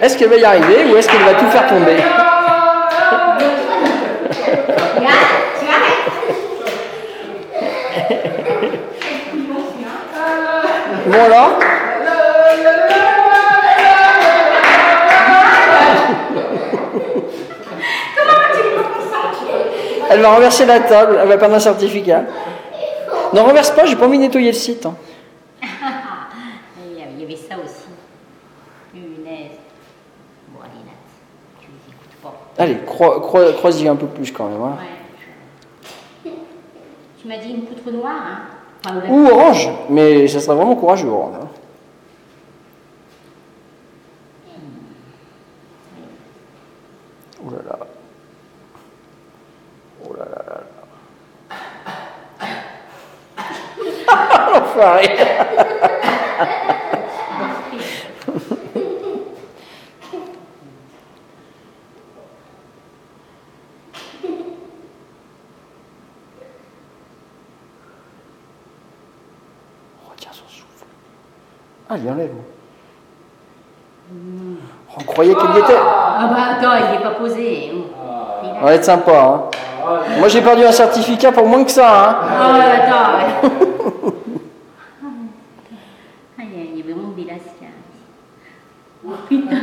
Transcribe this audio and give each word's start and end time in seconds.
Est-ce 0.00 0.16
qu'elle 0.18 0.28
va 0.30 0.36
y 0.36 0.44
arriver 0.44 0.92
ou 0.92 0.96
est-ce 0.96 1.08
qu'elle 1.08 1.22
va 1.22 1.34
tout 1.34 1.46
faire 1.46 1.66
tomber 1.66 1.96
Bon 11.06 11.24
alors 11.24 11.58
Elle 20.10 20.20
va 20.20 20.34
renverser 20.34 20.66
la 20.66 20.80
table, 20.80 21.18
elle 21.22 21.28
va 21.28 21.38
perdre 21.38 21.54
un 21.54 21.60
certificat. 21.60 22.24
Ne 23.32 23.40
renverse 23.40 23.70
pas, 23.70 23.86
j'ai 23.86 23.96
pas 23.96 24.04
envie 24.06 24.18
de 24.18 24.24
nettoyer 24.24 24.48
le 24.48 24.56
site. 24.56 24.84
hein. 24.84 24.94
Il 26.86 27.20
y 27.20 27.24
avait 27.24 27.36
ça 27.36 27.54
aussi. 27.64 27.86
Punaise. 28.92 29.58
Bon, 30.48 30.60
allez, 30.62 30.84
Nat, 30.84 30.92
tu 31.60 31.68
les 31.68 31.92
écoutes 31.94 32.16
pas. 32.22 32.34
Allez, 32.62 32.76
croi- 32.86 33.20
croi- 33.20 33.52
croise-y 33.54 33.88
un 33.88 33.96
peu 33.96 34.06
plus 34.06 34.30
quand 34.32 34.48
même. 34.48 34.60
hein. 34.62 34.76
Ouais. 36.24 36.32
Tu 37.20 37.28
m'as 37.28 37.38
dit 37.38 37.50
une 37.50 37.62
poutre 37.64 37.90
noire, 37.90 38.14
hein 38.26 38.38
Enfin, 38.84 39.00
Ou 39.08 39.26
orange, 39.28 39.68
mais 39.88 40.26
ça 40.26 40.40
serait 40.40 40.56
vraiment 40.56 40.74
courageux 40.74 41.08
orange. 41.08 41.36
hein. 41.40 41.48
Oh 47.44 47.50
là 47.50 47.58
là. 47.68 47.78
Oh 50.04 50.14
là 50.16 50.24
là 50.24 50.42
là 50.48 50.54
là. 50.60 50.66
L'enfoiré. 54.52 55.08
Retiens 70.22 70.32
son 70.32 70.48
souffle. 70.48 70.84
Allez, 71.90 72.08
enlève-moi. 72.08 72.44
On 74.96 75.02
croyait 75.04 75.34
qu'il 75.34 75.50
y 75.50 75.58
était. 75.58 75.74
Ah 75.76 76.30
bah 76.30 76.56
attends, 76.58 76.76
il 76.76 76.92
n'est 76.92 77.02
pas 77.02 77.10
posé. 77.10 77.72
On 78.60 78.64
va 78.64 78.74
être 78.74 78.84
sympa. 78.84 79.20
Hein. 79.20 79.42
Moi 80.18 80.28
j'ai 80.28 80.42
perdu 80.42 80.64
un 80.64 80.70
certificat 80.70 81.32
pour 81.32 81.48
moins 81.48 81.64
que 81.64 81.72
ça. 81.72 81.88
Hein. 81.88 82.16
Ah 82.22 82.52
ouais, 82.52 82.64
attends, 82.70 83.14
ouais. 83.16 83.50
Ah. 84.94 85.06
Oh 89.04 89.10
putain. 89.28 89.56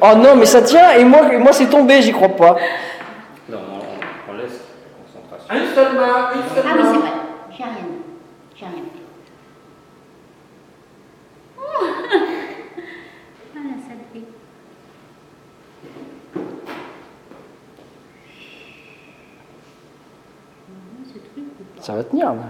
Oh 0.00 0.16
non, 0.16 0.36
mais 0.36 0.46
ça 0.46 0.62
tient 0.62 0.92
et 0.92 1.04
moi, 1.04 1.32
et 1.32 1.38
moi 1.38 1.52
c'est 1.52 1.66
tombé, 1.66 2.00
j'y 2.02 2.12
crois 2.12 2.28
pas. 2.28 2.56
Non, 3.48 3.58
on, 3.58 4.32
on 4.32 4.36
laisse 4.36 4.60
la 4.82 4.90
concentration. 5.04 5.41
Une 5.54 5.74
seule 5.74 5.94
main, 5.96 6.30
une 6.34 6.54
seule 6.54 6.64
Ah 6.66 6.74
oui, 6.76 6.82
c'est 6.82 6.98
vrai. 6.98 7.12
J'ai 7.50 7.64
rien. 7.64 7.74
J'ai 8.56 8.64
rien. 8.64 8.84
Oh. 11.58 11.62
Ah 13.54 13.58
la 13.58 13.82
saleté. 13.86 14.26
Ce 21.06 21.12
truc 21.18 21.44
ou 21.60 21.64
pas? 21.78 21.82
Ça 21.82 21.92
va 21.94 22.04
tenir 22.04 22.32
là. 22.32 22.42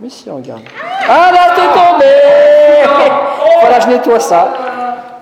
Mais 0.00 0.08
si, 0.08 0.28
regarde. 0.30 0.62
Ah 1.08 1.30
là, 1.32 1.54
t'es 1.54 1.68
tombé 1.68 2.04
Voilà, 3.60 3.80
je 3.80 3.88
nettoie 3.88 4.20
ça. 4.20 4.67